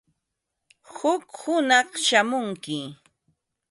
[0.95, 2.77] Huk hunaq shamunki.